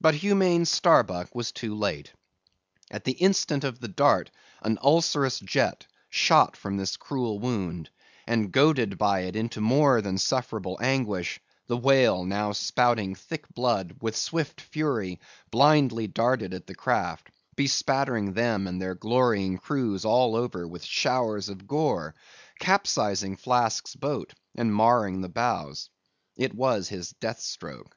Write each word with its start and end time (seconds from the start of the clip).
But 0.00 0.14
humane 0.14 0.64
Starbuck 0.64 1.34
was 1.34 1.52
too 1.52 1.74
late. 1.74 2.14
At 2.90 3.04
the 3.04 3.12
instant 3.12 3.64
of 3.64 3.80
the 3.80 3.88
dart 3.88 4.30
an 4.62 4.78
ulcerous 4.80 5.38
jet 5.40 5.86
shot 6.08 6.56
from 6.56 6.78
this 6.78 6.96
cruel 6.96 7.38
wound, 7.38 7.90
and 8.26 8.50
goaded 8.50 8.96
by 8.96 9.24
it 9.24 9.36
into 9.36 9.60
more 9.60 10.00
than 10.00 10.16
sufferable 10.16 10.78
anguish, 10.80 11.38
the 11.66 11.76
whale 11.76 12.24
now 12.24 12.52
spouting 12.52 13.14
thick 13.14 13.46
blood, 13.54 13.96
with 14.00 14.16
swift 14.16 14.58
fury 14.58 15.20
blindly 15.50 16.06
darted 16.06 16.54
at 16.54 16.66
the 16.66 16.74
craft, 16.74 17.28
bespattering 17.54 18.32
them 18.32 18.66
and 18.66 18.80
their 18.80 18.94
glorying 18.94 19.58
crews 19.58 20.06
all 20.06 20.34
over 20.34 20.66
with 20.66 20.82
showers 20.82 21.50
of 21.50 21.66
gore, 21.66 22.14
capsizing 22.58 23.36
Flask's 23.36 23.94
boat 23.96 24.32
and 24.54 24.74
marring 24.74 25.20
the 25.20 25.28
bows. 25.28 25.90
It 26.38 26.54
was 26.54 26.88
his 26.88 27.10
death 27.10 27.40
stroke. 27.40 27.94